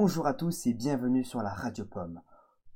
[0.00, 2.20] Bonjour à tous et bienvenue sur la Radio Pomme.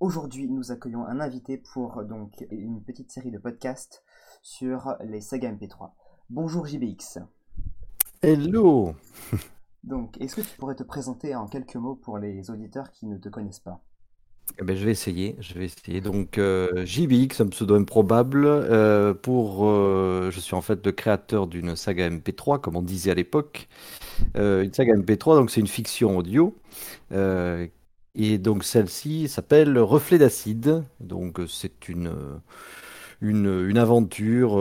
[0.01, 4.03] Aujourd'hui, nous accueillons un invité pour donc une petite série de podcasts
[4.43, 5.93] sur les sagas MP3.
[6.31, 7.21] Bonjour JBX.
[8.23, 8.97] Hello.
[9.85, 13.17] Donc, est-ce que tu pourrais te présenter en quelques mots pour les auditeurs qui ne
[13.19, 13.81] te connaissent pas?
[14.61, 16.01] Eh ben, je vais essayer, je vais essayer.
[16.01, 18.45] Donc, euh, JBX, un pseudo improbable.
[18.47, 23.11] euh, pour, euh, je suis en fait le créateur d'une saga MP3, comme on disait
[23.13, 23.69] à l'époque.
[24.37, 26.57] Euh, une saga MP3, donc c'est une fiction audio.
[27.13, 27.67] Euh,
[28.17, 30.85] et donc celle-ci s'appelle Reflet d'acide.
[31.01, 32.13] Donc c'est une,
[33.21, 34.57] une, une aventure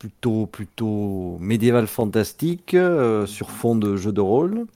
[0.00, 4.66] plutôt, plutôt médiévale fantastique euh, sur fond de jeu de rôle.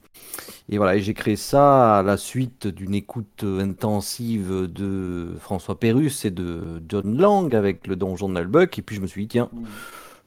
[0.69, 6.25] Et voilà, et j'ai créé ça à la suite d'une écoute intensive de François Pérusse
[6.25, 8.79] et de John Lang avec le donjon de Nalbuck.
[8.79, 9.51] Et puis je me suis dit, tiens,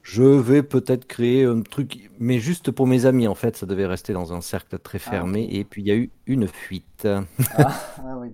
[0.02, 3.86] je vais peut-être créer un truc, mais juste pour mes amis en fait, ça devait
[3.86, 5.48] rester dans un cercle très Ah, fermé.
[5.50, 7.06] Et puis il y a eu une fuite.
[7.54, 8.30] Ah, ah oui.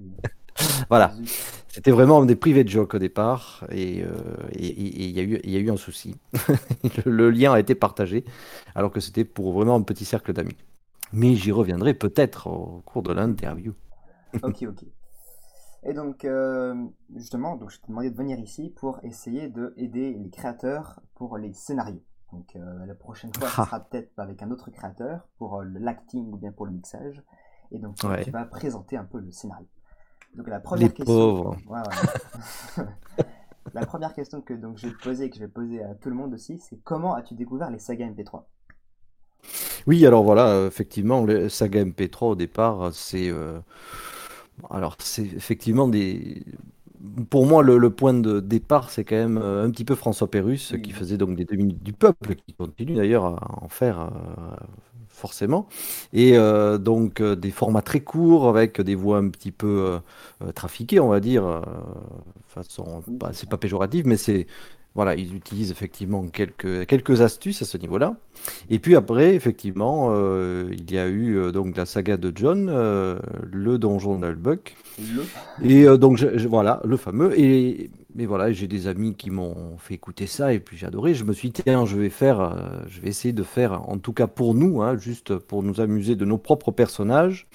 [0.88, 1.14] Voilà,
[1.68, 3.64] c'était vraiment des privés de joke au départ.
[3.70, 4.12] Et euh,
[4.58, 6.16] il y a eu, il y a eu un souci.
[7.06, 8.24] Le, le lien a été partagé,
[8.74, 10.56] alors que c'était pour vraiment un petit cercle d'amis.
[11.12, 13.74] Mais j'y reviendrai peut-être au cours de l'interview.
[14.42, 14.84] Ok, ok.
[15.84, 16.74] Et donc, euh,
[17.14, 21.36] justement, donc je t'ai demandé de venir ici pour essayer de aider les créateurs pour
[21.38, 22.02] les scénarios.
[22.32, 23.64] Donc, euh, la prochaine fois, ce Ah.
[23.64, 27.22] sera peut-être avec un autre créateur pour euh, l'acting ou bien pour le mixage.
[27.70, 28.24] Et donc, Ouais.
[28.24, 29.66] tu vas présenter un peu le scénario.
[30.34, 31.32] Donc, la Les première question.
[31.36, 31.56] pauvres.
[31.66, 31.96] Ouais, ouais.
[33.74, 35.94] La première question que donc je vais te poser et que je vais poser à
[35.94, 38.44] tout le monde aussi, c'est comment as-tu découvert les sagas MP3?
[39.86, 43.58] Oui, alors voilà, effectivement, le saga MP3 au départ, c'est euh,
[44.70, 46.42] alors c'est effectivement des
[47.30, 50.30] pour moi le, le point de départ, c'est quand même euh, un petit peu François
[50.30, 54.00] Pérusse qui faisait donc des deux minutes du peuple, qui continue d'ailleurs à en faire
[54.00, 54.56] euh,
[55.14, 55.68] forcément,
[56.12, 59.98] et euh, donc euh, des formats très courts avec des voix un petit peu
[60.42, 61.62] euh, trafiquées, on va dire,
[62.48, 64.46] façon, bah, c'est pas péjoratif, mais c'est
[64.96, 68.14] voilà, ils utilisent effectivement quelques quelques astuces à ce niveau-là.
[68.70, 72.68] Et puis après, effectivement, euh, il y a eu euh, donc la saga de John,
[72.70, 73.18] euh,
[73.50, 74.76] le donjon d'Albuck.
[75.00, 75.24] Le.
[75.68, 77.36] Et donc je- je- voilà, le fameux.
[77.38, 81.14] Et, et voilà, j'ai des amis qui m'ont fait écouter ça et puis j'ai adoré.
[81.14, 83.98] Je me suis dit, tiens, je vais faire, euh, je vais essayer de faire, en
[83.98, 87.48] tout cas pour nous, hein, juste pour nous amuser de nos propres personnages,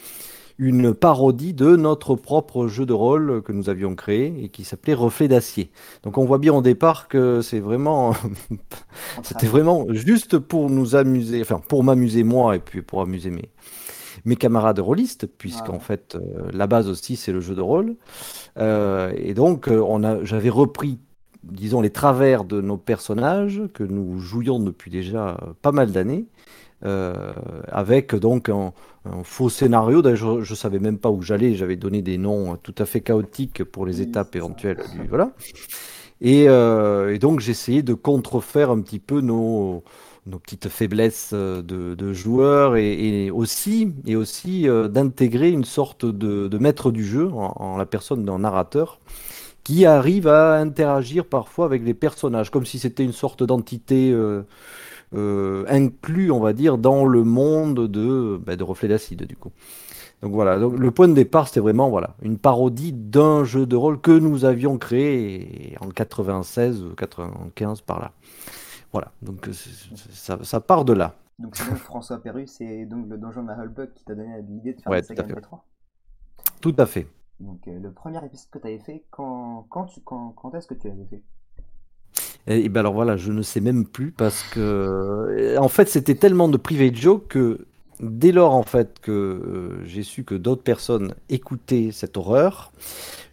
[0.57, 4.93] une parodie de notre propre jeu de rôle que nous avions créé et qui s'appelait
[4.93, 5.71] Reflet d'acier.
[6.03, 8.13] Donc on voit bien au départ que c'est vraiment
[9.23, 13.49] c'était vraiment juste pour nous amuser, enfin pour m'amuser moi et puis pour amuser mes,
[14.25, 15.79] mes camarades rôlistes, puisqu'en Ouais.
[15.79, 17.95] fait euh, la base aussi c'est le jeu de rôle.
[18.57, 20.99] Euh, et donc euh, on a, j'avais repris,
[21.43, 26.27] disons, les travers de nos personnages que nous jouions depuis déjà pas mal d'années.
[26.85, 27.33] euh,
[27.69, 28.73] avec donc un,
[29.05, 30.01] un faux scénario.
[30.01, 31.55] D'ailleurs, je ne savais même pas où j'allais.
[31.55, 34.79] J'avais donné des noms tout à fait chaotiques pour les Oui, étapes éventuelles.
[34.87, 35.33] Du, voilà.
[36.21, 39.83] Et, euh, et donc j'essayais de contrefaire un petit peu nos,
[40.29, 46.57] nos petites faiblesses euh, de, joueurs et, aussi, et aussi euh, d'intégrer une sorte de,
[46.57, 48.99] maître du jeu en, la personne d'un narrateur
[49.63, 54.41] qui arrive à interagir parfois avec les personnages, comme si c'était une sorte d'entité euh,
[55.15, 59.51] euh, inclus, on va dire, dans le monde de, bah, de Reflet d'acide, du coup.
[60.21, 64.01] Donc voilà, le point de départ, c'était vraiment voilà, une parodie d'un jeu de rôle
[64.01, 68.11] que nous avions créé en 96 ou 95 par là.
[68.91, 71.15] Voilà, donc euh, c'est- c'est- ça, ça part de là.
[71.37, 74.73] Donc c'est donc François Pérusse et donc le donjon de Hullbuck qui t'a donné l'idée
[74.73, 75.33] de faire Ouais, la saga à fait.
[75.33, 75.63] MP3.
[76.61, 77.07] Tout à fait.
[77.39, 80.67] Donc euh, le premier épisode que tu avais fait, quand, quand, tu, quand, quand est-ce
[80.67, 81.23] que tu l'avais fait?
[82.47, 85.87] Et, et ben alors voilà, je ne sais même plus parce que euh, en fait
[85.87, 87.67] c'était tellement de private joke que
[87.99, 92.71] dès lors en fait que euh, j'ai su que d'autres personnes écoutaient cette horreur,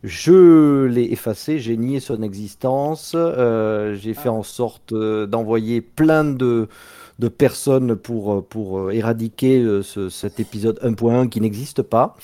[0.02, 4.32] je l'ai effacé, j'ai nié son existence, euh, j'ai fait Ah.
[4.32, 6.68] en sorte euh, d'envoyer plein de
[7.18, 12.14] de personnes pour, euh, pour euh, éradiquer euh, ce- cet épisode 1.1 qui n'existe pas.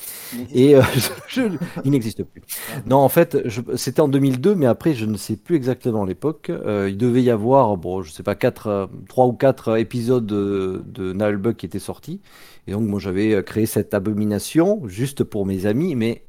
[0.55, 0.83] Et euh,
[1.29, 1.43] je-
[1.85, 2.43] il n'existe plus.
[2.87, 3.39] Non, en fait,
[3.77, 6.51] c'était en 2002, mais après, je ne sais plus exactement l'époque.
[6.51, 10.27] Euh, il devait y avoir, bon, je sais pas, quatre, euh, trois ou quatre épisodes
[10.27, 12.21] de, de Nullbug qui étaient sortis.
[12.69, 15.97] Et donc, moi, j'avais euh, créé cette abomination juste pour mes amis.
[15.97, 16.23] Mais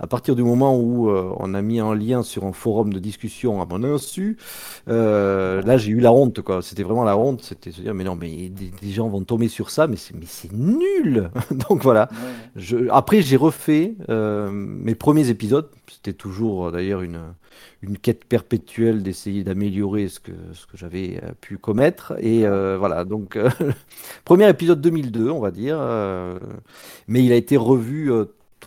[0.00, 2.98] à partir du moment où euh, on a mis un lien sur un forum de
[2.98, 4.38] discussion à mon insu,
[4.88, 6.62] euh, là, j'ai eu la honte, quoi.
[6.62, 7.42] C'était vraiment la honte.
[7.42, 10.14] C'était se dire, mais non, mais des, des gens vont tomber sur ça, mais c'est,
[10.14, 11.30] mais c'est nul.
[11.68, 12.08] donc voilà.
[12.10, 12.32] Ouais, ouais.
[12.56, 15.68] Je- Après, j'ai refait euh, mes premiers épisodes.
[15.92, 17.20] C'était toujours d'ailleurs une,
[17.82, 22.14] une quête perpétuelle d'essayer d'améliorer ce que, ce que j'avais pu commettre.
[22.18, 23.38] Et voilà, donc,
[24.24, 25.78] premier épisode 2002, on va dire.
[27.08, 28.10] mais il a été revu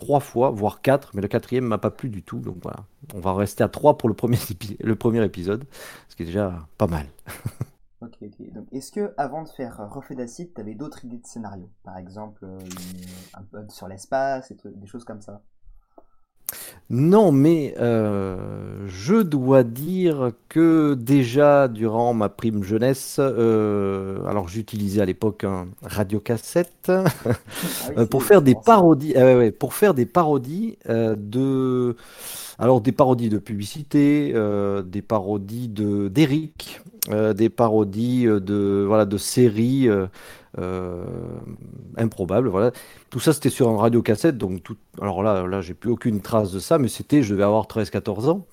[0.00, 2.40] trois fois, voire quatre, mais le quatrième m'a pas plu du tout.
[2.40, 2.84] Donc voilà,
[3.14, 4.38] on va rester à trois pour le premier,
[4.80, 5.64] le premier épisode,
[6.08, 7.06] ce qui est déjà pas mal.
[8.02, 8.52] ok, ok.
[8.52, 11.98] Donc, est-ce que avant de faire Reflet d'acide, tu avais d'autres idées de scénario Par
[11.98, 12.46] exemple,
[13.34, 15.42] un peu sur l'espace, des choses comme ça
[16.92, 18.36] non, mais euh,
[18.88, 25.68] je dois dire que déjà durant ma prime jeunesse, euh, alors j'utilisais à l'époque un
[25.82, 29.14] radiocassette ah pour, faire des parodies,
[29.60, 31.94] pour faire des parodies de,
[32.60, 34.32] alors des parodies de publicité,
[34.84, 36.80] des parodies de d'Eric,
[37.10, 39.88] des parodies de voilà de séries
[40.58, 41.04] euh,
[41.96, 42.48] improbable.
[42.48, 42.72] Voilà.
[43.08, 44.36] Tout ça, c'était sur un radiocassette.
[44.36, 44.76] Donc tout...
[45.00, 48.28] Alors là, là j'ai plus aucune trace de ça, mais c'était, je devais avoir 13-14
[48.28, 48.46] ans.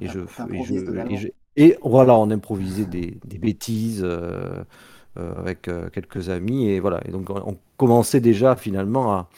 [0.00, 0.20] Et, je,
[1.56, 4.62] et, voilà, on improvisait des, des bêtises euh,
[5.18, 6.68] euh, avec quelques amis.
[6.68, 7.00] Et voilà.
[7.06, 9.28] Et donc, on commençait déjà finalement à,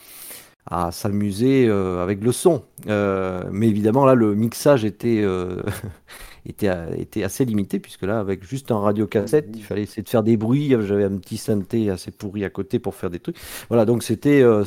[0.66, 2.62] à s'amuser avec le son.
[2.86, 5.24] mais évidemment, là, le mixage était,
[6.46, 10.22] était, était assez limité, puisque là, avec juste un radiocassette, il fallait essayer de faire
[10.22, 10.74] des bruits.
[10.80, 13.36] J'avais un petit synthé assez pourri à côté pour faire des trucs.
[13.68, 14.64] Voilà, donc c'était euh,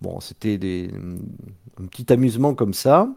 [0.00, 0.90] bon, c'était des,
[1.80, 3.08] un petit amusement comme ça.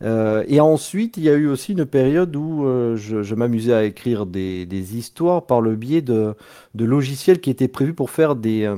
[0.00, 3.82] Euh, et ensuite, il y a eu aussi une période où euh, je, m'amusais à
[3.82, 6.36] écrire des, des, histoires par le biais de,
[6.76, 8.72] de, logiciels qui étaient prévus pour faire des,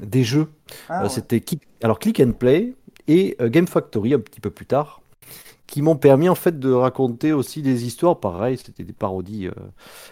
[0.00, 0.46] des jeux.
[0.88, 1.40] Ah c'était
[1.84, 2.74] alors Click and Play
[3.06, 5.02] et Game Factory un petit peu plus tard
[5.66, 8.20] qui m'ont permis en fait de raconter aussi des histoires.
[8.20, 9.48] Pareil, c'était des parodies.
[9.48, 9.52] Euh,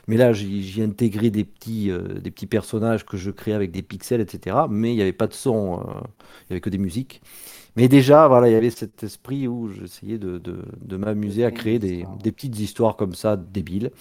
[0.08, 3.82] mais là, j'ai intégré des petits, euh, des petits personnages que je créais avec des
[3.82, 4.56] pixels, etc.
[4.70, 7.22] Mais il n'y avait pas de son, euh, il n'y avait que des musiques.
[7.76, 11.78] Mais déjà, voilà, il y avait cet esprit où j'essayais de, de, m'amuser à créer
[11.78, 13.92] des, des, petites histoires comme ça, débiles,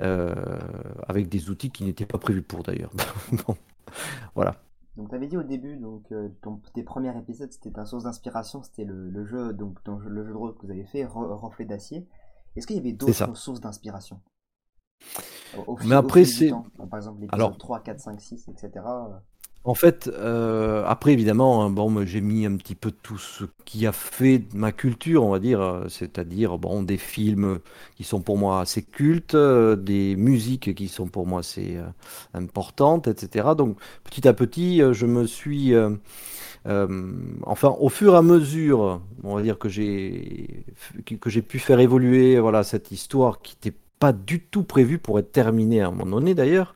[0.00, 2.90] avec des outils qui n'étaient pas prévus pour d'ailleurs.
[4.34, 4.60] voilà.
[4.96, 6.28] Donc tu avais dit au début, donc euh,
[6.74, 10.54] tes premiers épisodes, c'était ta source d'inspiration, c'était le, jeu, donc le jeu de rôle
[10.54, 12.08] que vous avez fait, Reflet d'acier.
[12.56, 14.20] Est-ce qu'il y avait d'autres sources d'inspiration?
[15.84, 16.50] Mais après, c'est.
[16.90, 18.84] Par exemple, l'épisode 3, 4, 5, 6, etc.
[19.62, 23.86] En fait, euh, après évidemment, hein, bon, j'ai mis un petit peu tout ce qui
[23.86, 27.58] a fait ma culture, on va dire, euh, c'est-à-dire bon, des films
[27.94, 31.76] qui sont pour moi assez cultes, euh, des musiques qui sont pour moi assez
[32.32, 33.48] importantes, etc.
[33.56, 35.74] Donc petit à petit, je me suis,
[36.64, 40.64] enfin, au fur et à mesure, on va dire que j'ai
[41.20, 45.18] que j'ai pu faire évoluer, voilà, cette histoire qui était pas du tout prévu pour
[45.20, 46.74] être terminé à un moment donné d'ailleurs.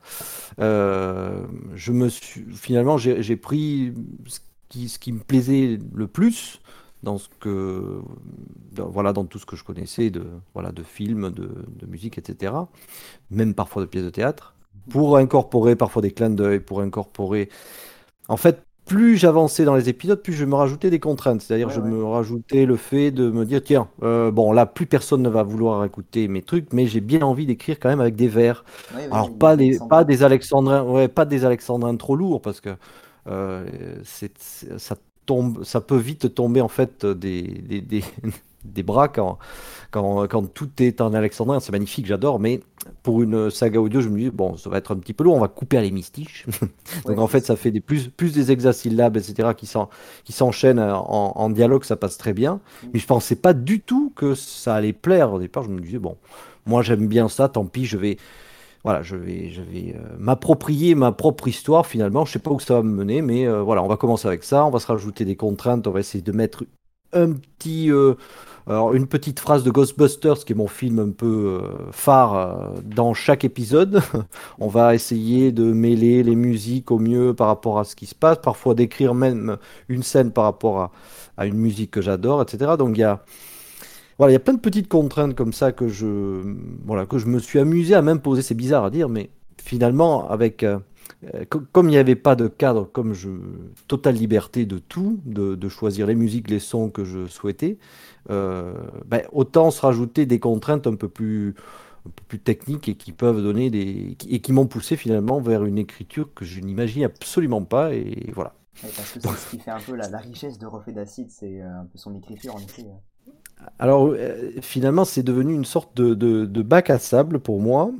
[0.59, 3.93] Euh, je me suis finalement j'ai pris
[4.27, 6.61] ce qui, me plaisait le plus
[7.03, 8.01] dans ce que
[8.77, 12.53] voilà dans tout ce que je connaissais de voilà de films, de, de musique, etc.
[13.31, 14.55] Même parfois de pièces de théâtre
[14.89, 17.49] pour incorporer parfois des clins d'œil, pour incorporer
[18.27, 21.41] en fait plus j'avançais dans les épisodes, plus je me rajoutais des contraintes.
[21.41, 25.21] C'est-à-dire, je me rajoutais le fait de me dire, tiens, euh, bon, là, plus personne
[25.21, 28.27] ne va vouloir écouter mes trucs, mais j'ai bien envie d'écrire quand même avec des
[28.27, 28.63] vers.
[29.11, 32.69] Alors, pas des, pas des alexandrins, ouais, pas des alexandrins trop lourds, parce que
[33.27, 33.65] euh,
[34.03, 34.37] c'est,
[34.77, 34.95] ça
[35.25, 38.03] tombe, ça peut vite tomber en fait des, des, des,
[38.65, 39.37] des bras quand,
[39.91, 41.59] quand, quand, tout est en alexandrin.
[41.59, 42.61] C'est magnifique, j'adore, mais
[43.03, 45.35] pour une saga audio, je me dis, bon, ça va être un petit peu lourd,
[45.35, 46.45] on va couper à l'hémistiche.
[47.05, 51.49] Donc en fait, ça fait des, plus, plus des hexasyllabes, etc., qui s'enchaînent en, en,
[51.49, 52.55] dialogue, ça passe très bien.
[52.55, 52.87] Mm.
[52.93, 55.63] Mais je pensais pas du tout que ça allait plaire au départ.
[55.63, 56.17] Je me disais, bon,
[56.65, 58.17] moi j'aime bien ça, tant pis, je vais.
[58.83, 62.23] Voilà, je vais, je vais euh, m'approprier ma propre histoire finalement.
[62.23, 64.43] Je sais pas où ça va me mener, mais euh, voilà, on va commencer avec
[64.43, 64.63] ça.
[64.63, 65.87] On va se rajouter des contraintes.
[65.87, 66.65] On va essayer de mettre
[67.15, 68.15] un petit, euh,
[68.67, 72.81] alors, une petite phrase de Ghostbusters, qui est mon film un peu euh, phare euh,
[72.83, 74.01] dans chaque épisode.
[74.59, 78.15] On va essayer de mêler les musiques au mieux par rapport à ce qui se
[78.15, 79.57] passe, parfois d'écrire même
[79.89, 80.91] une scène par rapport à,
[81.37, 82.71] à une musique que j'adore, etc.
[82.77, 83.23] Donc il y a,
[84.17, 86.41] voilà, il y a plein de petites contraintes comme ça que je,
[86.85, 88.41] voilà, que je me suis amusé à m'imposer.
[88.41, 89.29] C'est bizarre à dire, mais
[89.63, 90.65] finalement, avec
[91.71, 93.29] comme il n'y avait pas de cadre, comme je,
[93.87, 97.77] totale liberté de tout, de, de, choisir les musiques, les sons que je souhaitais,
[98.29, 98.73] euh,
[99.05, 101.55] ben, autant se rajouter des contraintes un peu plus
[102.07, 105.63] un peu plus techniques et qui peuvent donner des et qui m'ont poussé finalement vers
[105.63, 108.53] une écriture que je n'imagine absolument pas et voilà.
[108.81, 111.81] parce que c'est ce qui fait un peu la, richesse de Reflet d'acide, c'est euh,
[111.81, 112.83] un peu son écriture en effet.
[112.83, 113.31] Hein.
[113.79, 117.91] Alors euh, finalement c'est devenu une sorte de, de, bac à sable pour moi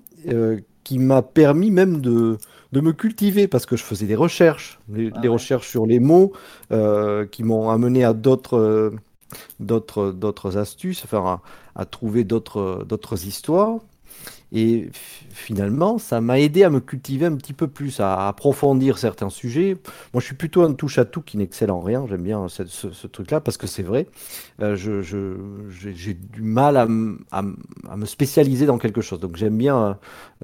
[0.83, 2.37] qui m'a permis même de,
[2.71, 6.33] de me cultiver parce que je faisais des recherches, des, ah recherches sur les mots
[7.31, 8.93] qui m'ont amené à d'autres
[9.59, 11.41] d'autres, d'autres astuces, enfin,
[11.75, 13.79] à, trouver d'autres, d'autres histoires.
[14.51, 14.89] Et
[15.31, 19.77] finalement, ça m'a aidé à me cultiver un petit peu plus, à approfondir certains sujets.
[20.13, 22.05] Moi, je suis plutôt un touche-à-tout qui n'excelle en rien.
[22.07, 24.07] J'aime bien ce, truc-là parce que c'est vrai.
[24.61, 29.19] Euh, j'ai, du mal à, me spécialiser dans quelque chose.
[29.19, 29.93] Donc, j'aime bien euh,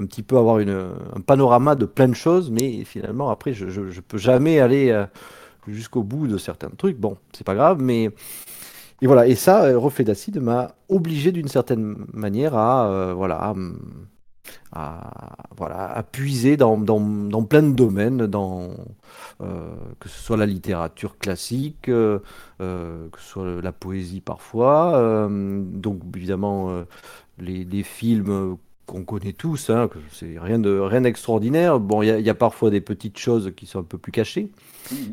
[0.02, 4.02] un, petit peu avoir un panorama de plein de choses, mais finalement, après, je ne
[4.02, 5.06] peux jamais aller euh,
[5.68, 6.98] jusqu'au bout de certains trucs.
[6.98, 8.10] Bon, c'est pas grave, mais
[9.02, 13.56] et voilà, et ça, euh, Reflet d'acide m'a obligé d'une certaine manière à, euh, voilà,
[14.72, 18.70] à, voilà, à puiser dans, dans, plein de domaines, dans,
[19.42, 22.22] euh, que ce soit la littérature classique, que
[22.60, 26.84] ce soit la poésie parfois, donc évidemment
[27.40, 28.58] les, les films
[28.92, 31.80] qu'on connaît tous, hein, c'est rien de rien d'extraordinaire.
[31.80, 34.52] Bon, il y, a parfois des petites choses qui sont un peu plus cachées,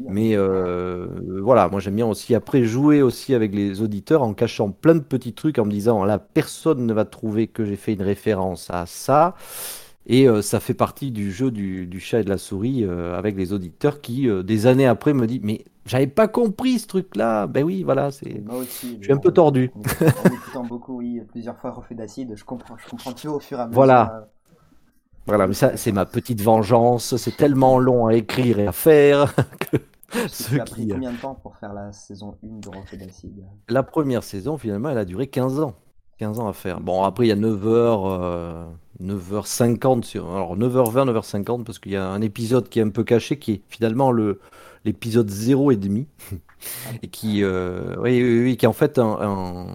[0.08, 1.06] mais euh,
[1.42, 5.00] voilà, moi j'aime bien aussi après jouer aussi avec les auditeurs en cachant plein de
[5.00, 8.68] petits trucs en me disant là personne ne va trouver que j'ai fait une référence
[8.70, 9.36] à ça.
[10.10, 13.36] Et euh, ça fait partie du jeu du, chat et de la souris euh, avec
[13.36, 17.46] les auditeurs qui, des années après, me disent Mais j'avais pas compris ce truc-là.
[17.46, 18.42] Ben oui, voilà, c'est.
[18.44, 18.96] Moi aussi.
[19.00, 19.70] Je suis un peu tordu.
[19.74, 23.58] En, écoutant beaucoup, oui, plusieurs fois refait d'acide, je comprends, je comprends tout au fur
[23.58, 23.74] et à mesure.
[23.74, 24.28] Voilà.
[25.26, 27.16] Voilà, mais ça, c'est ma petite vengeance.
[27.16, 29.76] C'est tellement long à écrire et à faire que.
[30.10, 33.44] Tu as pris combien de temps pour faire la saison 1 de Refait d'acide?
[33.68, 35.74] La première saison, finalement, elle a duré 15 ans.
[36.16, 36.80] 15 ans à faire.
[36.80, 38.68] Bon, après, il y a 9h,
[39.02, 40.30] 9h50, sur...
[40.30, 43.52] alors 9h20, 9h50, parce qu'il y a un épisode qui est un peu caché, qui
[43.52, 44.40] est finalement le,
[44.84, 46.06] l'épisode 0 et demi,
[47.02, 49.66] et qui, euh, oui, oui, qui est en fait un,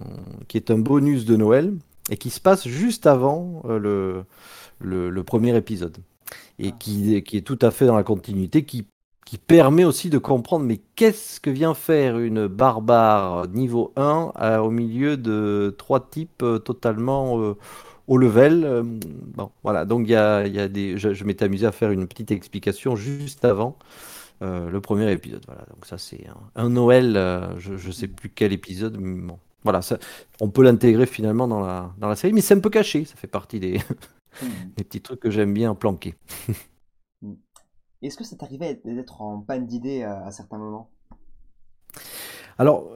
[0.48, 1.74] qui est un bonus de Noël,
[2.10, 4.24] et qui se passe juste avant euh, le,
[4.80, 5.96] le, le, premier épisode,
[6.58, 6.76] et ah.
[6.78, 8.86] qui, qui est tout à fait dans la continuité, qui
[9.24, 14.58] qui permet aussi de comprendre mais qu'est-ce que vient faire une barbare niveau 1 euh,
[14.58, 17.56] au milieu de trois types totalement
[18.06, 18.82] au level.
[19.36, 22.06] bon, voilà, donc il y a, y a, des, je, m'étais amusé à faire une
[22.06, 23.78] petite explication juste avant
[24.40, 25.42] le premier épisode.
[25.46, 27.14] Voilà, donc ça c'est un, Noël,
[27.58, 29.98] je ne sais plus quel épisode, mais bon, voilà, ça,
[30.40, 33.16] on peut l'intégrer finalement dans la, dans la série, mais c'est un peu caché, ça
[33.16, 33.80] fait partie des,
[34.76, 36.14] des petits trucs que j'aime bien planquer.
[38.02, 40.90] Est-ce que ça t'arrivait d'être en panne d'idées à, certains moments?
[42.58, 42.90] Alors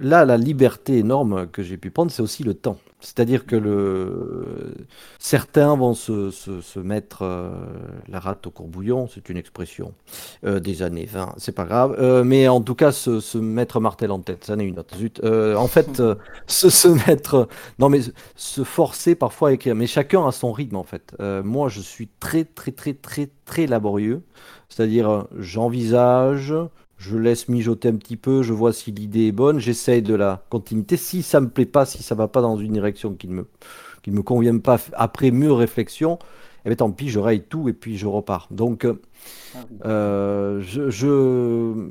[0.00, 2.78] là, la liberté énorme que j'ai pu prendre, c'est aussi le temps.
[3.00, 4.74] C'est-à-dire que
[5.18, 7.50] certains vont se, mettre euh,
[8.08, 9.94] la rate au courbouillon, c'est une expression
[10.44, 14.10] euh, des années 20, c'est pas grave, euh, mais en tout cas se, mettre martel
[14.10, 14.94] en tête, ça n'est une autre.
[15.56, 16.02] en fait,
[16.46, 18.00] se, mettre, non mais
[18.36, 21.16] se forcer parfois à écrire, mais chacun a son rythme en fait.
[21.44, 24.22] moi, je suis très très très très très laborieux,
[24.68, 26.54] c'est-à-dire j'envisage,
[27.00, 30.44] je laisse mijoter un petit peu, je vois si l'idée est bonne, j'essaye de la
[30.50, 30.98] continuité.
[30.98, 33.46] Si ça me plaît pas, si ça va pas dans une direction qui ne me,
[34.02, 36.18] qui me convient pas après mûre réflexion,
[36.66, 38.48] eh bien, tant pis, je raye tout et puis je repars.
[38.50, 39.00] Donc, euh,
[39.86, 41.88] euh, je,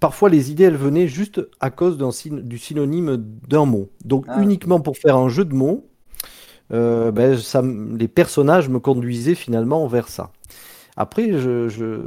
[0.00, 2.08] parfois les idées, elles venaient juste à cause d'un,
[2.40, 3.90] du synonyme d'un mot.
[4.06, 5.86] Donc, ah uniquement pour faire un jeu de mots,
[6.72, 10.30] euh, ben, ça, les personnages me conduisaient finalement vers ça.
[10.96, 12.00] Après, je,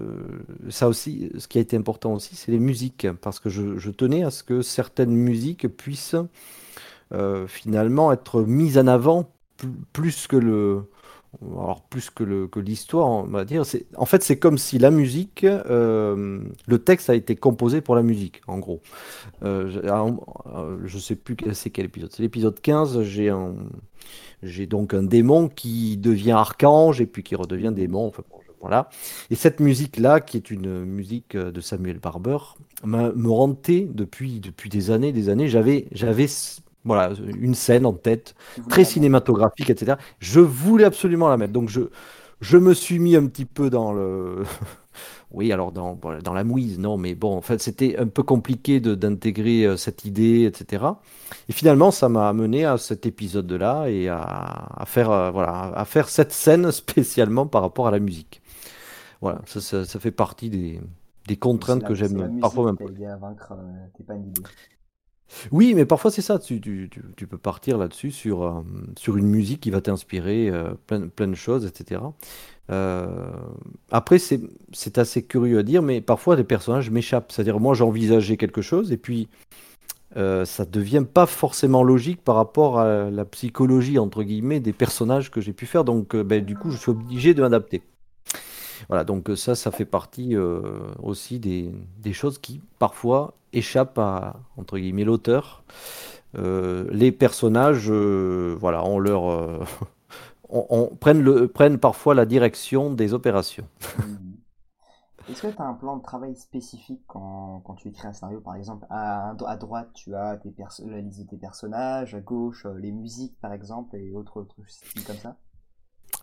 [0.69, 4.23] ça aussi, ce qui a été important aussi, c'est les musiques, parce que je, tenais
[4.23, 6.15] à ce que certaines musiques puissent
[7.13, 9.31] euh, finalement être mises en avant
[9.93, 10.83] plus que le,
[11.41, 13.63] alors plus que le que l'histoire, on va dire.
[13.95, 18.01] En fait, c'est comme si la musique, euh, le texte a été composé pour la
[18.01, 18.81] musique, en gros.
[19.43, 19.69] Euh,
[20.85, 22.11] je ne sais plus c'est quel épisode.
[22.11, 23.03] C'est l'épisode 15.
[23.03, 23.53] J'ai un,
[24.41, 28.11] j'ai donc un démon qui devient archange et puis qui redevient démon.
[28.61, 28.89] Voilà.
[29.29, 32.37] Et cette musique-là, qui est une musique euh, de Samuel Barber,
[32.83, 35.47] me hantait depuis, depuis des années, des années.
[35.47, 36.27] J'avais, j'avais
[36.85, 38.35] voilà, une scène en tête,
[38.69, 39.97] très cinématographique, etc.
[40.19, 41.53] Je voulais absolument la mettre.
[41.53, 41.81] Donc je,
[42.41, 44.43] je me suis mis un petit peu dans le...
[45.31, 48.79] oui, alors dans, dans la mouise, non, mais bon, en fait, c'était un peu compliqué
[48.79, 50.85] d'intégrer euh, cette idée, etc.
[51.49, 55.85] Et finalement, ça m'a amené à cet épisode-là et à, à faire, euh, voilà, à
[55.85, 58.41] faire cette scène spécialement par rapport à la musique.
[59.21, 60.79] Voilà, ça, ça, fait partie des,
[61.27, 62.77] des contraintes que j'aime parfois même.
[63.19, 64.15] vaincre euh,
[65.51, 66.39] Oui, mais parfois c'est ça.
[66.39, 68.61] Tu, tu, tu, peux partir là-dessus sur, euh,
[68.97, 72.01] sur une musique qui va t'inspirer euh, plein, plein, de choses, etc.
[73.91, 77.31] après, c'est assez curieux à dire, mais parfois les personnages m'échappent.
[77.31, 79.27] C'est-à-dire, moi, j'envisageais quelque chose et puis
[80.15, 85.41] ça devient pas forcément logique par rapport à la psychologie entre guillemets des personnages que
[85.41, 85.83] j'ai pu faire.
[85.83, 87.83] Donc, ben, du coup, je suis obligé de m'adapter.
[88.87, 90.35] Voilà, donc ça, ça fait partie
[91.01, 95.63] aussi des, des, choses qui parfois échappent à, entre guillemets, l'auteur.
[96.35, 99.67] les personnages, voilà, on leur...
[100.49, 103.67] on, prennent, le, prennent parfois la direction des opérations.
[103.97, 104.29] Mmh.
[105.29, 108.41] Est-ce que tu as un plan de travail spécifique quand, quand, tu écris un scénario
[108.41, 110.51] Par exemple, à, à droite, tu as tes
[110.87, 115.05] la liste de tes personnages, à gauche, euh, les musiques, par exemple, et autres trucs
[115.05, 115.37] comme ça?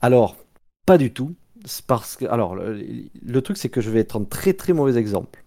[0.02, 0.34] Alors,
[0.86, 1.34] pas du tout.
[1.86, 5.42] Parce que, alors, le, truc, c'est que je vais être un très très mauvais exemple.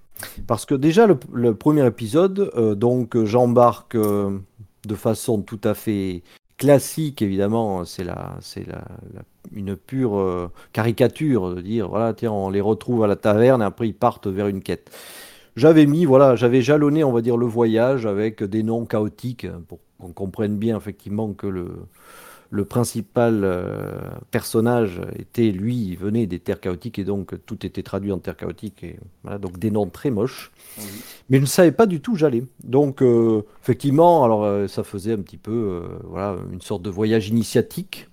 [0.48, 4.38] Parce que déjà, le, premier épisode, euh, donc j'embarque euh,
[4.86, 6.24] de façon tout à fait
[6.58, 8.84] classique, évidemment, c'est la, c'est la,
[9.54, 13.66] une pure euh, caricature de dire voilà, tiens, on les retrouve à la taverne et
[13.66, 14.92] après ils partent vers une quête.
[15.56, 19.80] J'avais mis, voilà, j'avais jalonné, on va dire, le voyage avec des noms chaotiques pour
[19.98, 21.70] qu'on comprenne bien effectivement que le,
[22.52, 24.00] le principal euh,
[24.32, 28.38] personnage était, lui, il venait des terres chaotiques et donc tout était traduit en terres
[28.38, 28.84] chaotiques.
[28.84, 30.52] Et, voilà, donc des noms très moches.
[31.30, 32.44] Mais je ne savais pas du tout où j'allais.
[32.64, 37.30] Donc, euh, effectivement, alors euh, ça faisait un petit peu voilà, une sorte de voyage
[37.30, 38.08] initiatique.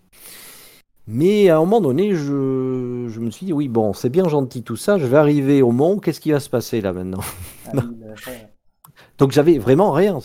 [1.08, 4.62] Mais à un moment donné, je, je me suis dit, oui, bon, c'est bien gentil
[4.62, 7.20] tout ça, je vais arriver au mont, qu'est-ce qui va se passer là maintenant?
[7.66, 7.72] Ah
[9.18, 10.18] Donc j'avais vraiment rien.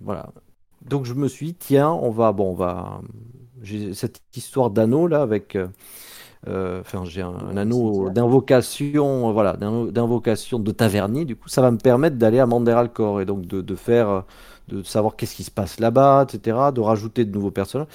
[0.00, 0.32] voilà.
[0.82, 3.00] Donc je me suis dit, tiens, on va, bon, on va,
[3.62, 5.68] j'ai cette histoire d'anneau là avec, euh,
[6.48, 11.24] euh, enfin j'ai un, anneau d'invocation, voilà, d'invocation de tavernier.
[11.24, 14.24] Du coup, ça va me permettre d'aller à Manderalcor et donc de, de faire,
[14.68, 17.88] de savoir qu'est-ce qui se passe là-bas, etc., de rajouter de nouveaux personnages.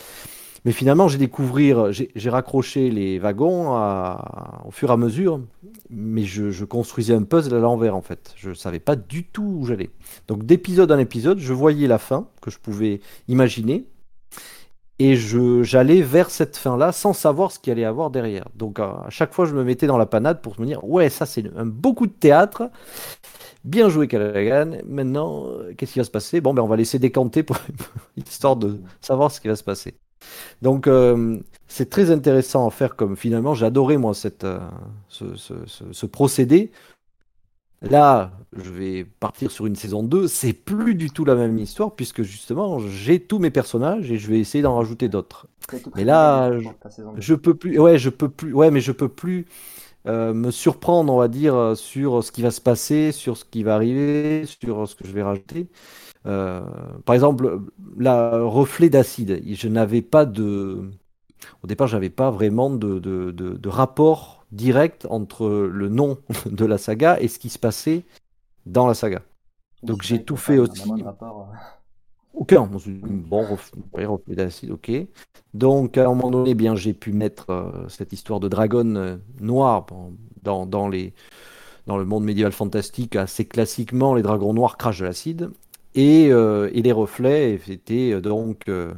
[0.65, 3.71] Mais finalement, j'ai découvert, j'ai raccroché les wagons
[4.65, 5.39] au fur et à mesure,
[5.91, 8.33] mais je, construisais un puzzle à l'envers en fait.
[8.35, 9.91] Je ne savais pas du tout où j'allais.
[10.27, 13.85] Donc d'épisode en épisode, je voyais la fin que je pouvais imaginer,
[14.97, 18.47] et j'allais vers cette fin-là sans savoir ce qu'il allait y avoir derrière.
[18.55, 21.27] Donc à chaque fois, je me mettais dans la panade pour me dire, ouais, ça
[21.27, 22.71] c'est un beau coup de théâtre.
[23.65, 24.77] Bien joué Callaghan.
[24.87, 26.41] Maintenant, qu'est-ce qui va se passer?
[26.41, 27.57] Bon, ben on va laisser décanter pour
[28.17, 29.95] histoire de savoir ce qui va se passer.
[30.61, 34.59] Donc euh, c'est très intéressant à faire comme finalement j'adorais moi cette, euh,
[35.09, 36.71] ce, procédé.
[37.81, 41.93] Là, je vais partir sur une saison 2, c'est plus du tout la même histoire
[41.93, 45.47] puisque justement j'ai tous mes personnages et je vais essayer d'en rajouter d'autres.
[45.95, 46.51] Mais là,
[47.17, 49.45] je, peux plus, ouais, je peux plus, ouais, mais je peux plus
[50.07, 53.61] euh, me surprendre, on va dire, sur ce qui va se passer, sur ce qui
[53.61, 55.67] va arriver, sur ce que je vais rajouter.
[56.25, 56.61] Euh,
[57.05, 57.61] par exemple,
[57.97, 60.91] la reflet d'acide, je n'avais pas de.
[61.63, 66.77] Au départ, j'avais pas vraiment de, de, de, rapport direct entre le nom de la
[66.77, 68.03] saga et ce qui se passait
[68.65, 69.21] dans la saga.
[69.83, 70.89] Donc j'ai tout fait aussi.
[70.89, 71.31] Euh.
[72.33, 72.67] Aucun.
[72.67, 73.45] Bon,
[73.93, 74.91] reflet d'acide, ok.
[75.53, 79.19] Donc à un moment donné, eh bien j'ai pu mettre euh, cette histoire de dragon
[79.39, 79.85] noir
[80.41, 81.13] dans, dans, les,
[81.85, 83.15] dans le monde médiéval fantastique.
[83.15, 85.51] Assez classiquement, les dragons noirs crachent de l'acide.
[85.97, 88.93] Euh, et, les reflets étaient euh, donc euh,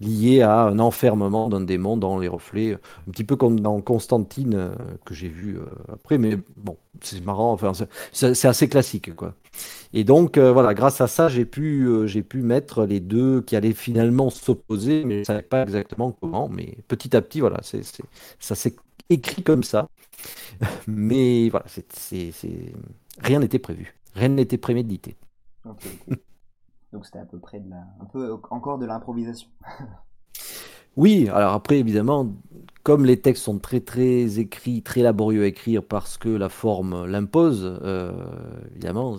[0.00, 4.72] liés à un enfermement d'un démon dans les reflets, un petit peu comme dans Constantine
[5.04, 5.58] que j'ai vu
[5.92, 7.72] après, mais bon, c'est marrant, enfin,
[8.12, 9.34] c'est assez classique, quoi.
[9.92, 11.86] Et donc, voilà, grâce à ça, j'ai pu,
[12.28, 16.48] pu mettre les deux qui allaient finalement s'opposer, mais je ne savais pas exactement comment,
[16.48, 17.82] mais petit à petit, voilà, c'est,
[18.40, 18.74] ça s'est
[19.08, 19.88] écrit comme ça.
[20.86, 21.66] Mais voilà,
[23.18, 25.16] rien n'était prévu, rien n'était prémédité.
[25.64, 27.62] Donc c'était à peu près
[28.00, 29.48] un peu encore de l'improvisation.
[30.96, 32.28] oui, alors après évidemment,
[32.82, 37.06] comme les textes sont très très écrits, très laborieux à écrire parce que la forme
[37.06, 38.12] l'impose, euh,
[38.72, 39.16] évidemment,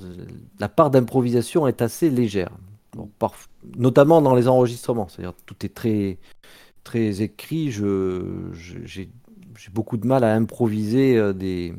[0.60, 2.52] la part d'improvisation est assez légère.
[3.76, 6.20] notamment dans les enregistrements, c'est-à-dire tout est très
[6.84, 7.72] très écrit.
[7.72, 9.10] Je, j'ai,
[9.74, 11.74] beaucoup de mal à improviser euh, des,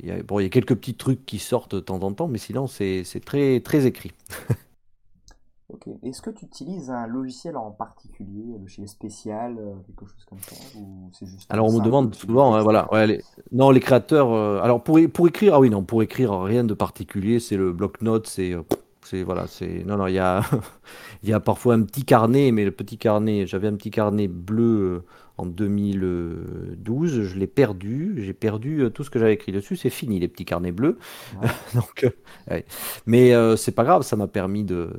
[0.00, 2.12] il y, a, bon, il y a quelques petits trucs qui sortent de temps en
[2.12, 4.12] temps, mais sinon, c'est très, très écrit.
[5.72, 5.88] ok.
[6.02, 10.38] Est-ce que tu utilises un logiciel en particulier, un logiciel spécial, euh, quelque chose comme
[10.40, 12.92] ça ou juste Alors, on me demande souvent, hein, voilà.
[12.92, 13.20] Ouais,
[13.52, 14.32] Non, les créateurs.
[14.32, 17.72] Euh, alors, pour, pour écrire, ah oui, non, pour écrire, rien de particulier, c'est le
[17.72, 18.52] bloc-notes, c'est.
[18.52, 18.62] Euh,
[19.06, 20.42] c'est voilà, c'est non non, il y a
[21.22, 24.28] il y a parfois un petit carnet, mais le petit carnet, j'avais un petit carnet
[24.28, 25.04] bleu
[25.38, 27.22] en 2012.
[27.22, 28.14] Je l'ai perdu.
[28.18, 29.76] J'ai perdu euh, tout ce que j'avais écrit dessus.
[29.76, 30.98] C'est fini, les petits carnets bleus.
[31.74, 32.04] Donc,
[32.50, 32.60] euh,
[33.06, 34.90] Mais euh, c'est pas grave, ça m'a permis de,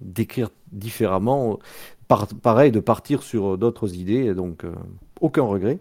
[0.00, 1.58] d'écrire différemment.
[2.42, 4.34] pareil, de partir sur d'autres idées.
[4.34, 4.64] Donc,
[5.20, 5.78] aucun regret.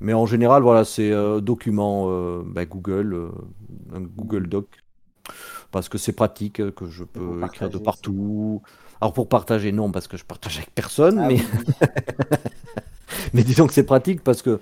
[0.00, 1.10] Mais en général, voilà, c'est
[1.42, 3.30] document bah, Google,
[3.92, 4.68] un Google Doc.
[5.70, 8.62] Parce que c'est pratique, que je peux écrire de partout.
[9.00, 11.38] Alors pour partager, non, parce que je partage avec personne, ah mais...
[13.32, 14.60] mais disons que c'est pratique parce que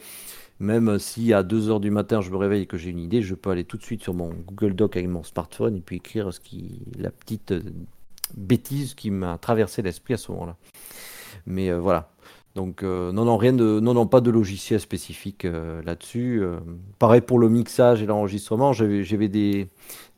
[0.60, 3.22] Même si à 2 heures du matin, je me réveille et que j'ai une idée,
[3.22, 5.96] je peux aller tout de suite sur mon Google Doc avec mon smartphone et puis
[5.96, 7.62] écrire ce qui, la petite euh,
[8.36, 10.56] bêtise qui m'a traversé l'esprit à ce moment-là.
[11.46, 12.10] Mais euh, voilà.
[12.54, 15.46] Donc euh, non, non, rien de, non, non, pas de logiciel spécifique
[15.84, 16.42] là-dessus.
[16.98, 19.68] pareil pour le mixage et l'enregistrement, j'avais des,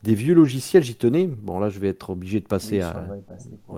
[0.03, 1.27] des vieux logiciels, j'y tenais.
[1.27, 3.05] Bon là, je vais être obligé de passer à,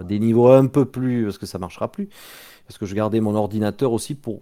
[0.03, 2.09] des niveaux un peu plus, parce que ça marchera plus.
[2.67, 4.41] Parce que je gardais mon ordinateur aussi pour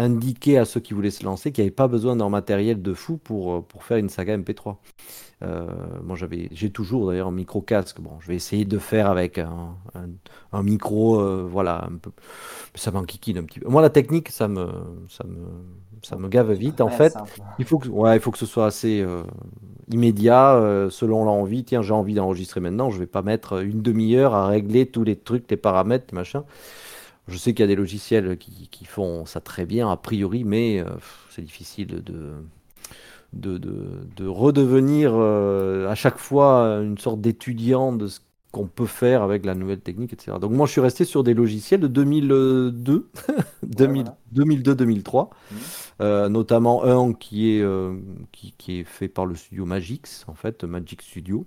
[0.00, 2.94] indiquer à ceux qui voulaient se lancer qu'il n'y avait pas besoin d'un matériel de
[2.94, 4.76] fou pour, euh, pour faire une saga MP3.
[5.42, 5.66] Euh,
[6.02, 8.00] moi, j'avais, j'ai toujours d'ailleurs un micro casque.
[8.00, 9.76] Bon, je vais essayer de faire avec un,
[10.52, 12.10] un, micro, euh, voilà, un peu.
[12.74, 13.68] Ça m'enquiquine un petit peu.
[13.68, 14.68] Moi, la technique, ça me,
[15.08, 15.46] ça me,
[16.02, 16.80] ça me gave vite.
[16.80, 17.14] En fait,
[17.58, 19.04] il faut que, ouais, il faut que ce soit assez
[19.90, 21.64] immédiat, selon l'envie.
[21.64, 22.90] Tiens, j'ai envie d'enregistrer maintenant.
[22.90, 26.44] Je vais pas mettre une demi-heure à régler tous les trucs, les paramètres, machin.
[27.30, 30.80] Je sais qu'il y a des logiciels qui, font ça très bien, a priori, mais
[30.80, 30.84] euh,
[31.30, 32.34] c'est difficile de,
[33.32, 39.22] de, de, redevenir euh, à chaque fois une sorte d'étudiant de ce qu'on peut faire
[39.22, 40.38] avec la nouvelle technique, etc.
[40.40, 43.08] Donc moi, je suis resté sur des logiciels de 2002,
[43.64, 45.56] 2002-2003, mmh.
[46.00, 47.64] euh, notamment un qui est,
[48.32, 51.46] qui, qui, est fait par le studio Magix, en fait, Magic Studio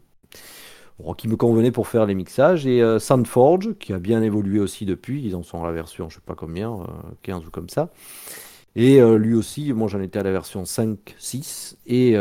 [1.17, 2.65] qui me convenait pour faire les mixages.
[2.65, 6.09] Et euh, Soundforge, qui a bien évolué aussi depuis, ils en sont à la version,
[6.09, 6.77] je sais pas combien,
[7.23, 7.89] 15 euh, ou comme ça.
[8.75, 12.15] Et euh, lui aussi, moi j'en étais à la version 5, 6, et,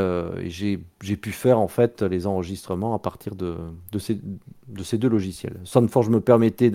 [0.49, 3.57] j'ai pu faire en fait les enregistrements à partir de,
[3.91, 4.21] de, ces,
[4.69, 5.59] de ces deux logiciels.
[5.65, 6.73] Soundforge me permettait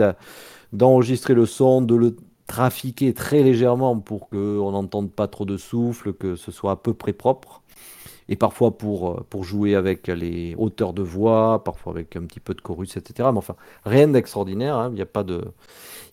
[0.73, 2.15] d'enregistrer le son, de le
[2.47, 6.93] trafiquer très légèrement pour qu'on n'entende pas trop de souffle, que ce soit à peu
[6.93, 7.61] près propre
[8.29, 12.39] et parfois pour, euh, pour jouer avec les hauteurs de voix, parfois avec un petit
[12.39, 13.29] peu de chorus, etc.
[13.31, 14.75] Mais enfin, rien d'extraordinaire.
[14.75, 14.89] Hein.
[14.91, 15.43] Il n'y a pas de...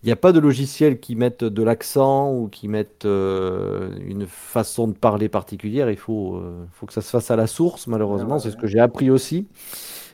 [0.02, 4.86] Il a pas de logiciel qui mette de l'accent ou qui mette euh, une façon
[4.86, 5.90] de parler particulière.
[5.90, 8.38] Il faut, euh, faut que ça se fasse à la source, malheureusement.
[8.38, 9.46] C'est ce que j'ai appris aussi.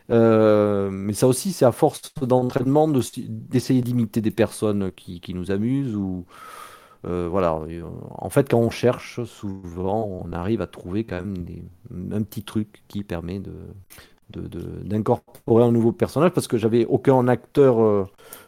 [0.08, 5.96] mais ça aussi, c'est à force d'entraînement d'essayer d'imiter des personnes qui, qui, nous amusent
[5.96, 6.24] ou,
[7.06, 11.44] euh, voilà, euh, en fait, quand on cherche, souvent, on arrive à trouver quand même
[12.12, 13.52] un petit truc qui permet de,
[14.84, 18.06] d'incorporer un nouveau personnage parce que j'avais aucun acteur euh,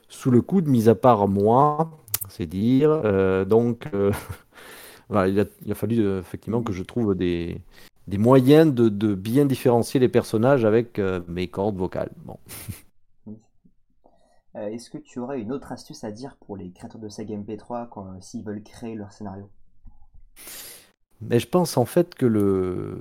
[0.08, 1.90] sous le coude, mis à part moi,
[2.28, 3.02] c'est dire.
[3.46, 3.88] donc,
[5.10, 7.58] il a, fallu effectivement que je trouve des,
[8.06, 12.12] des moyens de, de, bien différencier les personnages avec mes cordes vocales.
[12.24, 12.36] Bon.
[14.54, 17.36] Euh, est-ce que tu aurais une autre astuce à dire pour les créateurs de saga
[17.36, 17.88] MP3
[18.20, 19.48] s'ils veulent créer leur scénario?
[21.22, 23.00] Mais je pense en fait que le.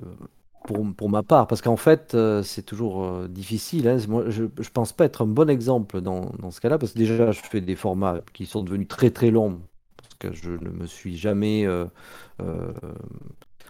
[0.96, 3.88] Pour, ma part, parce qu'en fait, euh, c'est toujours euh, difficile.
[3.88, 3.98] Hein.
[3.98, 7.42] Je ne pense pas être un bon exemple dans, ce cas-là, parce que déjà, je
[7.42, 9.60] fais des formats qui sont devenus très très longs,
[9.98, 11.68] parce que je ne me suis jamais.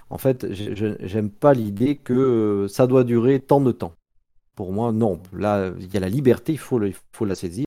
[0.09, 3.93] en fait, j'aime pas l'idée que ça doit durer tant de temps.
[4.55, 5.21] Pour moi, non.
[5.31, 6.77] Là, il y a la liberté, il faut
[7.25, 7.65] la saisir.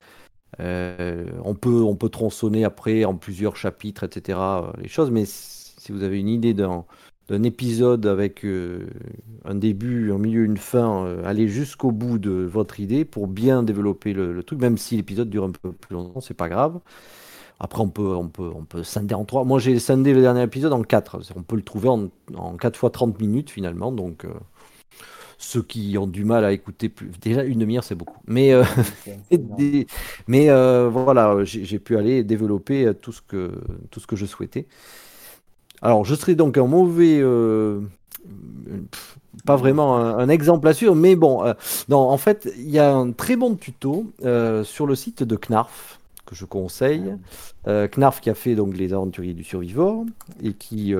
[0.59, 4.39] Euh, on, peut, on peut tronçonner après en plusieurs chapitres, etc.
[4.39, 6.85] Euh, les choses, mais si vous avez une idée d'un,
[7.43, 8.87] épisode avec euh,
[9.43, 14.13] un début, un milieu, une fin, allez jusqu'au bout de votre idée pour bien développer
[14.13, 16.79] le, truc, même si l'épisode dure un peu plus longtemps, c'est pas grave.
[17.59, 19.45] Après, on peut, on peut, on peut scinder en trois.
[19.45, 21.19] Moi, j'ai scindé le dernier épisode en quatre.
[21.37, 24.25] On peut le trouver en, en 4 fois 30 minutes finalement, donc
[25.37, 27.11] ceux qui ont du mal à écouter plus.
[27.21, 28.19] Déjà, une demi-heure, c'est beaucoup.
[28.27, 28.63] Mais, euh,
[30.27, 33.51] mais euh, voilà, j'ai pu aller développer tout ce, que,
[33.91, 34.67] tout ce que je souhaitais.
[35.81, 37.19] Alors, je serai donc un mauvais.
[37.19, 37.81] Euh,
[39.45, 41.43] pas vraiment un, exemple à suivre, mais bon,
[41.89, 44.11] non, en fait, il y a un très bon tuto
[44.63, 47.13] sur le site de Knarf que je conseille.
[47.67, 50.05] Knarf qui a fait donc les aventuriers du survivor
[50.41, 50.95] et qui,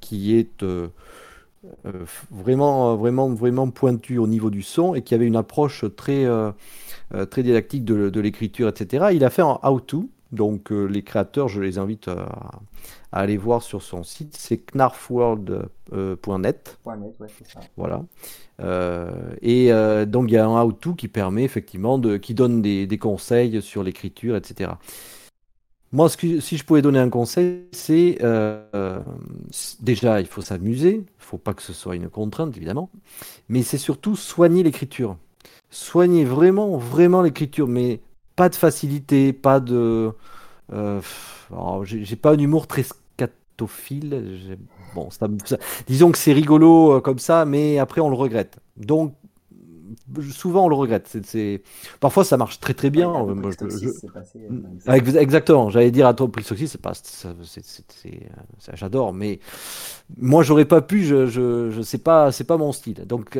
[0.00, 0.88] qui est euh,
[2.30, 6.50] vraiment, vraiment, vraiment pointu au niveau du son et qui avait une approche très, euh,
[7.14, 9.08] euh, très didactique de, l'écriture, etc.
[9.12, 12.60] Il a fait un how-to, donc les créateurs, je les invite à,
[13.12, 16.78] aller voir sur son site, c'est knarfworld.net.
[17.76, 18.02] Voilà.
[19.42, 19.70] et
[20.06, 23.60] donc il y a un how-to qui permet effectivement de, qui donne des, des conseils
[23.60, 24.70] sur l'écriture, etc.
[25.92, 29.00] Moi, si je pouvais donner un conseil, c'est euh,
[29.80, 32.88] déjà, il faut s'amuser, il ne faut pas que ce soit une contrainte, évidemment,
[33.50, 35.18] mais c'est surtout soigner l'écriture.
[35.68, 38.00] Soigner vraiment, vraiment l'écriture, mais
[38.36, 40.12] pas de facilité, pas de...
[40.72, 41.00] Euh,
[41.84, 44.56] j'ai pas un humour très scatophile.
[44.94, 45.10] Bon,
[45.86, 48.56] disons que c'est rigolo euh, comme ça, mais après on le regrette.
[48.78, 49.14] Donc,
[50.30, 51.16] souvent on le regrette.
[52.00, 53.12] Parfois ça marche très très bien.
[54.88, 56.92] Exactement, j'allais dire à toi Prixoxis, c'est pas,
[58.74, 59.40] j'adore, mais
[60.16, 63.06] moi j'aurais pas pu, je, je, je sais pas, c'est pas mon style.
[63.06, 63.38] Donc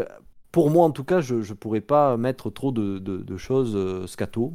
[0.53, 4.07] pour moi en tout cas, je ne pourrais pas mettre trop de, de, choses euh,
[4.07, 4.53] scato.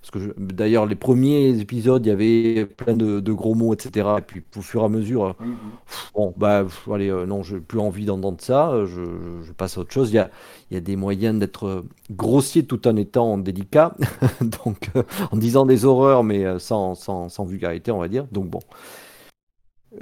[0.00, 4.08] Parce que d'ailleurs, les premiers épisodes, il y avait plein de, gros mots, etc.
[4.18, 5.32] Et puis, au fur et à mesure, euh,
[6.14, 9.80] bon, bah, allez, euh, non, je n'ai plus envie d'entendre ça, euh, je, passe à
[9.80, 10.10] autre chose.
[10.10, 10.30] Il y a,
[10.70, 13.96] il y a des moyens d'être grossier tout en étant délicat,
[14.40, 14.90] donc
[15.30, 18.26] en disant des horreurs, mais sans, sans, sans, vulgarité, on va dire.
[18.30, 18.60] Donc, bon.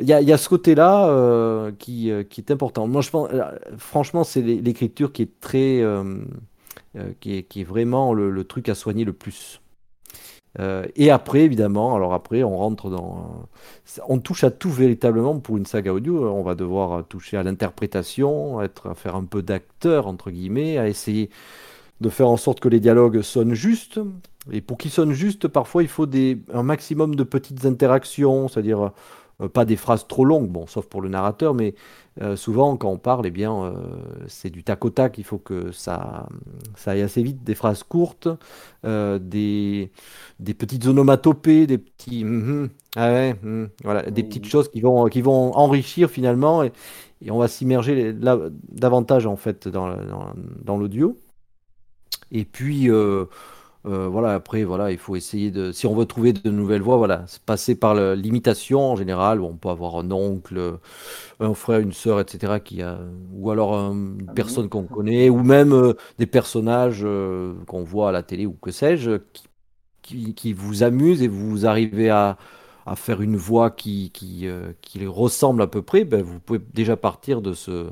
[0.01, 2.89] Il y a, il y a ce côté-là qui, qui, est important.
[2.89, 3.29] Moi, je pense,
[3.79, 5.83] franchement, c'est l'écriture qui est très.
[7.21, 9.61] qui, est, qui, est, vraiment le truc à soigner le plus.
[10.61, 13.49] Euh, et après, évidemment, alors après, on rentre dans.
[14.09, 16.29] On touche à tout véritablement pour une saga audio.
[16.29, 20.89] On va devoir toucher à l'interprétation, être, à faire un peu d'acteur, entre guillemets, à
[20.89, 21.31] essayer
[22.01, 24.01] de faire en sorte que les dialogues sonnent justes.
[24.53, 26.07] Et pour qu'ils sonnent justes, parfois, il faut
[26.53, 28.93] un maximum de petites interactions, c'est-à-dire
[29.41, 31.75] euh, pas des phrases trop longues, bon, sauf pour le narrateur, mais
[32.23, 33.75] euh, souvent, quand on parle, eh bien, euh,
[34.29, 35.19] c'est du tac au tac.
[35.19, 36.29] Il faut que ça,
[36.77, 37.43] ça aille assez vite.
[37.45, 38.29] Des phrases courtes,
[38.85, 39.91] des,
[40.41, 45.07] des petites onomatopées, des petits, mm-hmm, ah ouais, mm, voilà, des petites choses qui vont,
[45.07, 46.73] qui vont enrichir finalement, et,
[47.31, 51.19] on va s'immerger davantage en fait dans, dans, dans l'audio.
[52.33, 52.91] Et puis
[53.87, 55.71] euh, voilà, après, voilà, il faut essayer de.
[55.71, 59.41] Si on veut trouver de nouvelles voies, voilà, passer par l'imitation en général.
[59.43, 60.79] on peut avoir un oncle,
[61.41, 62.61] un frère, une sœur, etc.
[62.65, 62.99] Qui a,
[63.33, 68.13] ou alors une personne qu'on connaît, ou même euh, des personnages euh, qu'on voit à
[68.13, 69.19] la télé ou que sais-je,
[70.03, 72.39] qui, qui, vous amusent et vous arrivez à,
[72.87, 74.47] à faire une voix qui, qui,
[74.83, 76.05] qui ressemble à peu près.
[76.05, 77.89] Ben, vous pouvez déjà partir de ce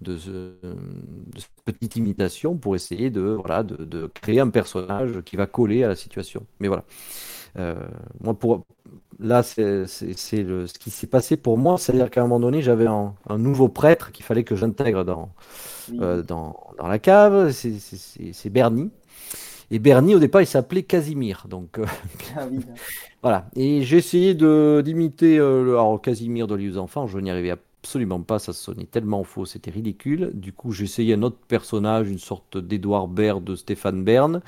[0.00, 5.84] de, cette petite imitation pour essayer de, voilà, de, créer un personnage qui va coller
[5.84, 6.46] à la situation.
[6.60, 6.84] Mais voilà.
[7.58, 7.74] Euh,
[8.20, 8.66] moi, pour,
[9.18, 11.78] là, c'est ce qui s'est passé pour moi.
[11.78, 15.30] C'est-à-dire qu'à un moment donné, j'avais un, nouveau prêtre qu'il fallait que j'intègre dans,
[16.00, 17.50] euh, dans, dans, la cave.
[17.52, 18.90] C'est Bernie.
[19.70, 21.46] Et Bernie, au départ, il s'appelait Casimir.
[21.48, 21.86] Donc, euh,
[22.36, 22.46] ah
[23.22, 23.48] voilà.
[23.56, 27.06] Et j'ai essayé d'imiter alors Casimir de Lieux Enfants.
[27.06, 27.56] Je n'y arrivais
[27.86, 30.32] absolument pas, ça sonnait tellement faux, c'était ridicule.
[30.34, 34.42] Du coup, j'ai essayé un autre personnage, une sorte d'Edouard Baird de Stéphane Bern.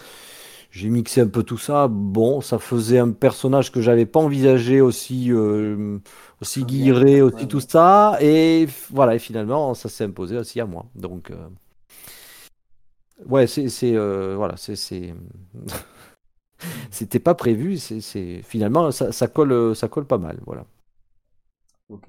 [0.72, 1.86] J'ai mixé un peu tout ça.
[1.88, 5.98] Bon, ça faisait un personnage que j'avais pas envisagé aussi, euh,
[6.42, 8.18] aussi guiré, aussi tout ça.
[8.20, 10.86] Et voilà, et finalement, ça s'est imposé aussi à moi.
[10.96, 11.36] Donc, euh,
[13.26, 14.74] ouais, c'est, euh, voilà, c'est,
[16.90, 17.76] c'était pas prévu.
[17.78, 20.64] C'est, finalement, ça, ça, colle, ça colle pas mal, voilà.
[21.88, 22.08] Ok.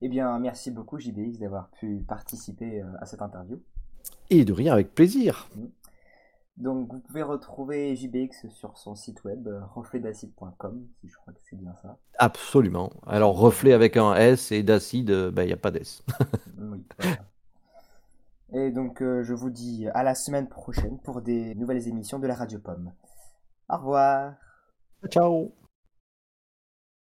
[0.00, 3.60] Eh bien, merci beaucoup JBX d'avoir pu participer euh, à cette interview.
[4.30, 5.48] Et de rien, avec plaisir.
[5.56, 5.64] Mm.
[6.58, 11.38] Donc, vous pouvez retrouver JBX sur son site web, euh, refletdacide.com, si je crois que
[11.48, 11.98] c'est bien ça.
[12.18, 12.90] Absolument.
[13.06, 16.02] Alors, reflet avec un S et d'acide, euh, ben, il n'y a pas d'S.
[16.58, 16.84] oui,
[18.52, 22.34] Et donc, je vous dis à la semaine prochaine pour des nouvelles émissions de la
[22.34, 22.92] Radio Pomme.
[23.68, 24.34] Au revoir.
[25.08, 25.52] Ciao.